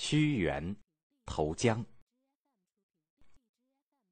[0.00, 0.74] 屈原
[1.26, 1.84] 投江。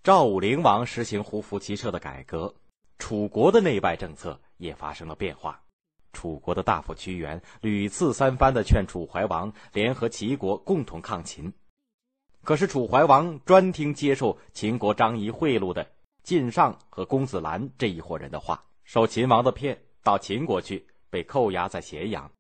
[0.03, 2.55] 赵武灵王实行胡服骑射的改革，
[2.99, 5.59] 楚国的内外政策也发生了变化。
[6.13, 11.51] 楚国的大夫屈原屡次三番的劝楚怀王联合齐国共同抗秦，
[12.45, 15.91] 可是楚怀王专听接受秦国张仪贿赂的
[16.23, 22.31] 晋上和公子兰这一伙人的话，受秦王的骗到秦国去，被扣押在咸阳。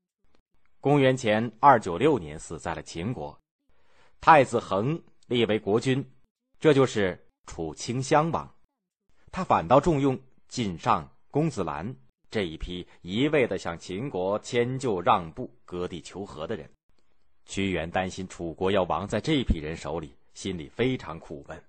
[0.81, 3.37] 公元前二九六年死在了秦国，
[4.21, 6.09] 太子恒立为国君，
[6.61, 8.49] 这就是楚顷襄王。
[9.33, 11.95] 他反倒重用晋上、公子兰。
[12.31, 16.71] 这一批一味的向秦国迁就让步、割地求和的人，
[17.47, 21.61] 屈原担心楚国要亡在这批人手里，心里非常苦闷。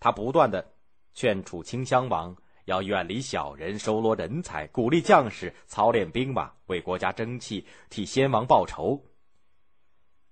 [0.00, 0.66] 他不断的
[1.14, 2.34] 劝楚顷襄王
[2.64, 9.04] 要远离小人，收罗人才，鼓励将士操练兵马，为国家争气，替先王报仇。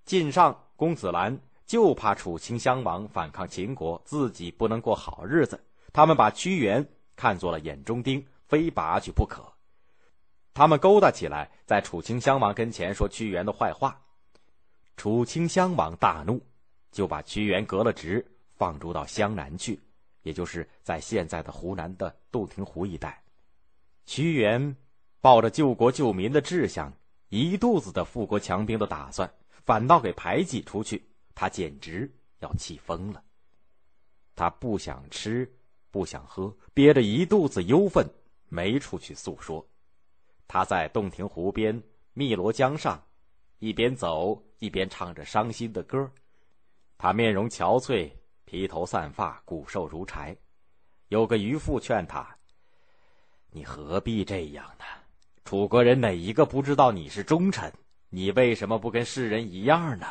[0.05, 9.53] 晋上、公子兰就怕楚顷襄王反抗秦国，自己不能过好日子，他们把屈原看作了眼中钉，非拔去不可。
[10.53, 14.01] 他们勾搭起来，在楚顷襄王跟前说屈原的坏话。
[14.97, 16.41] 楚顷襄王大怒，
[16.91, 18.25] 就把屈原革了职，
[18.57, 19.79] 放逐到湘南去，
[20.23, 23.23] 也就是在现在的湖南的洞庭湖一带。
[24.05, 24.75] 屈原
[25.19, 26.91] 抱着救国救民的志向，
[27.29, 29.31] 一肚子的富国强兵的打算，
[29.65, 31.05] 反倒给排挤出去，
[31.35, 33.23] 他简直要气疯了。
[34.35, 35.51] 他不想吃，
[35.91, 38.05] 不想喝，憋着一肚子忧愤，
[38.49, 39.65] 没处去诉说。
[40.47, 41.81] 他在洞庭湖边、
[42.15, 43.01] 汨罗江上，
[43.59, 46.11] 一边走一边唱着伤心的歌。
[46.97, 48.11] 他面容憔悴，
[48.51, 50.35] 披头散发，骨瘦如柴。
[51.07, 52.35] 有个渔妇劝他
[53.49, 54.83] ：“你何必这样呢？
[55.45, 57.71] 楚国人哪一个不知道你是忠臣？
[58.09, 60.05] 你为什么不跟世人一样呢？”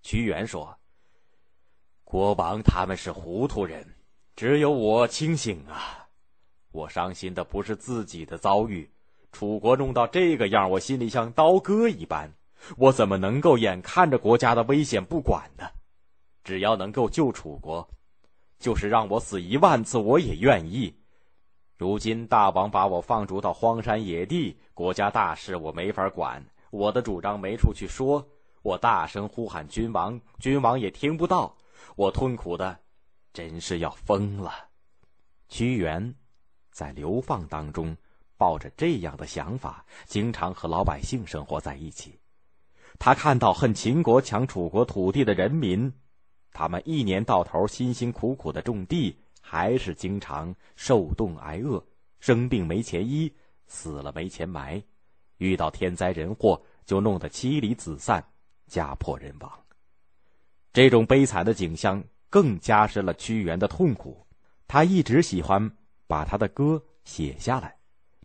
[0.00, 0.74] 屈原说
[2.02, 3.94] ：“国王他们是糊涂人，
[4.34, 6.08] 只有我清醒啊！
[6.72, 8.90] 我伤心的不是自己的遭遇。”
[9.32, 12.32] 楚国弄到这个样，我心里像刀割一般。
[12.78, 15.68] 我怎么能够眼看着国家的危险不管呢？
[16.44, 17.88] 只要能够救楚国，
[18.60, 20.94] 就是让我死一万次我也愿意。
[21.76, 28.24] 如今大王把我放逐到荒山野地，国家大事我没法管，我的主张没处去说。
[28.62, 31.56] 我大声呼喊君王，君王也听不到。
[31.96, 32.78] 我痛苦的，
[33.32, 34.52] 真是要疯了。
[35.48, 36.14] 屈原，
[36.70, 37.96] 在流放当中。
[38.36, 42.18] 抱着这样的想法，经常和老百姓生活在一起。
[42.98, 45.92] 他看到恨秦国抢楚国土地的人民，
[46.54, 51.84] 他们一年到头辛辛苦苦的种地，还是经常受冻挨饿，
[52.20, 53.30] 生病没钱医，
[53.66, 54.82] 死了没钱埋，
[55.36, 58.24] 遇到天灾人祸就弄得妻离子散，
[58.66, 59.52] 家破人亡。
[60.72, 64.26] 这种悲惨的景象更加深了屈原的痛苦。
[64.66, 65.70] 他一直喜欢
[66.06, 67.76] 把他的歌写下来。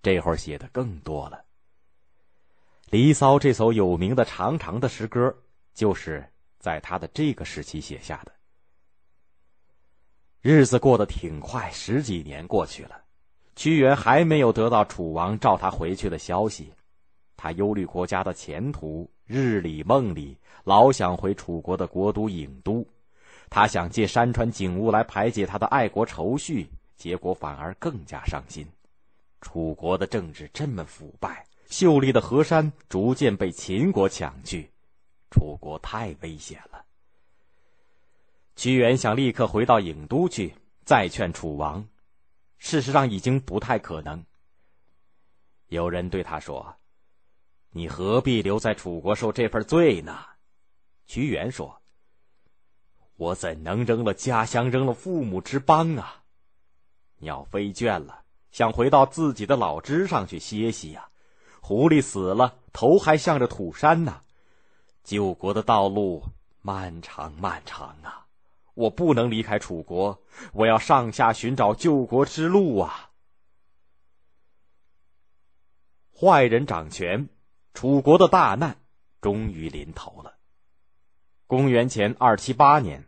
[0.02, 1.38] 这会儿写的更多了，
[2.90, 5.36] 《离骚》这首有名的长长的诗歌，
[5.74, 6.26] 就是
[6.60, 8.32] 在他的这个时期写下的。
[10.42, 13.02] 日子过得挺快，十几年过去了，
[13.56, 16.72] 屈原还没有得到楚王召他回去的消息，
[17.36, 22.86] 他忧虑国家的前途，日里梦里老想回楚国的国都郢都，
[23.50, 28.66] 他想借山川景物来排解他的爱国愁绪，结果反而更加伤心。
[29.42, 34.70] 楚国的政治这么腐败，秀丽的河山逐渐被秦国抢去，
[35.30, 36.86] 楚国太危险了。
[38.56, 40.54] 屈原想立刻回到郢都去，
[40.84, 41.88] 再劝楚王，
[42.58, 44.24] 事实上已经不太可能。
[45.68, 46.76] 有人对他说
[47.72, 50.26] ：“你何必留在楚国受这份罪呢？”
[51.08, 51.82] 屈原说
[53.18, 56.24] ：“我怎能扔了家乡，扔了父母之邦啊？
[57.18, 61.08] 鸟飞倦了。”想回到自己的老枝上去歇息呀，
[61.62, 64.24] 狐狸死了，头还向着土山呢。
[65.10, 66.24] 救国的道路
[66.62, 68.28] 漫长漫长啊，
[68.76, 70.22] 我不能离开楚国，
[70.54, 73.10] 我要上下寻找救国之路啊。
[76.16, 77.28] 坏人掌权，
[77.74, 78.78] 楚国的大难
[79.20, 80.36] 终于临头了。
[81.48, 83.04] 公元前二七八年，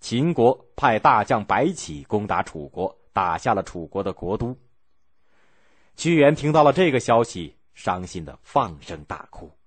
[0.00, 2.98] 秦国派大将白起攻打楚国。
[3.12, 4.56] 打下了楚国的国都。
[5.96, 9.59] 屈原听到了这个消息，伤心的放声大哭。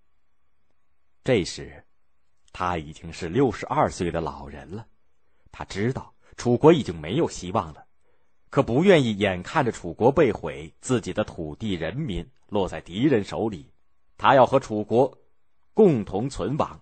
[1.24, 1.82] 这时，
[2.52, 4.86] 他已经是六十二岁的老人了。
[5.52, 7.86] 他知道楚国已经没有希望了，
[8.50, 13.72] 可不愿意眼看着楚国被毁，自己的土地、人民落在敌人手里。
[14.18, 15.18] 他要和楚国
[15.74, 16.82] 共同存亡。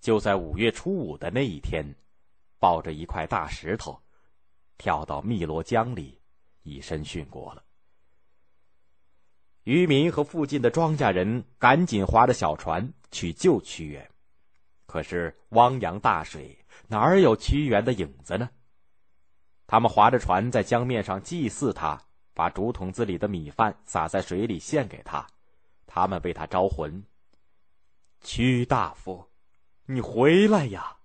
[0.00, 1.84] 就在五月初五的那一天，
[2.58, 4.00] 抱着一块大石头，
[4.76, 6.20] 跳到汨罗江里，
[6.62, 7.62] 以身殉国了。
[9.68, 14.10] 渔民和附近的庄稼人赶紧划着小船去救屈原，
[14.86, 16.56] 可是汪洋大水，
[16.86, 18.48] 哪有屈原的影子呢？
[19.66, 22.00] 他们划着船在江面上祭祀他，
[22.32, 25.26] 把竹筒子里的米饭撒在水里献给他，
[25.86, 27.04] 他们为他招魂。
[28.22, 29.22] 屈大夫，
[29.84, 30.96] 你回来呀！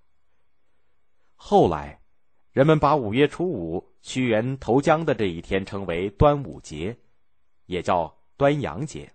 [1.36, 2.00] 后来，
[2.54, 6.98] 人们把五月初五屈原投江的这一天称为端午节，
[7.66, 8.23] 也叫。
[8.36, 9.12] 端阳节，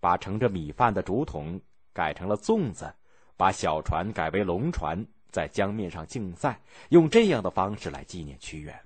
[0.00, 1.60] 把盛着米饭的竹筒
[1.92, 2.92] 改成了粽子，
[3.36, 8.78] 把小船改为龙船，在江面上竞赛，用这样的方式来纪念屈原。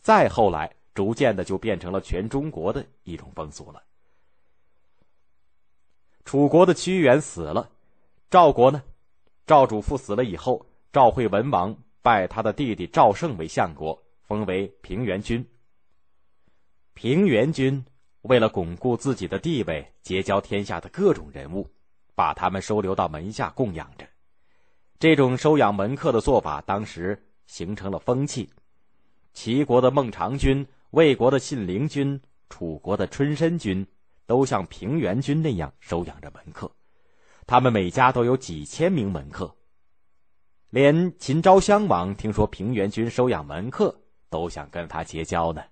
[0.00, 3.82] 再后来，逐渐的就变成了全中国的一种风俗了。
[6.24, 7.70] 楚国的屈原死了，
[8.30, 8.82] 赵国呢？
[9.46, 15.46] 赵主父死了以后，赵惠文王拜他的弟弟赵胜为相国，封为平原君。
[16.92, 17.84] 平原君。
[18.28, 21.68] 为了巩固自己的地位，结交天下的各种人物，
[22.14, 24.06] 把他们收留到门下供养着。
[24.98, 28.48] 这种收养门客的做法，当时形成了风气。
[29.32, 32.20] 齐国的孟尝君、魏国的信陵君、
[32.50, 33.86] 楚国的春申君，
[34.26, 36.70] 都像平原君那样收养着门客。
[37.46, 39.54] 他们每家都有几千名门客，
[40.68, 43.98] 连秦昭襄王听说平原君收养门客，
[44.28, 45.62] 都想跟他结交呢。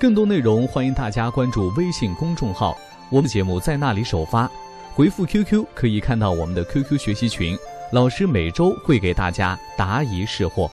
[0.00, 2.74] 更多内容，欢迎大家关注微信公众号，
[3.10, 4.50] 我们节目在那里首发。
[4.94, 7.54] 回复 QQ 可以看到我们的 QQ 学习群，
[7.92, 10.66] 老师每周会给大家答疑释惑。